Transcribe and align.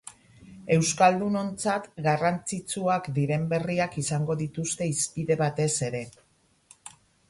Euskaldunontzat 0.75 1.85
garrantzitsuak 2.07 3.11
diren 3.21 3.47
berriak 3.55 4.01
izango 4.07 4.41
dituzte 4.43 4.93
hizpide 4.93 5.43
batez 5.47 5.73
ere. 5.91 6.07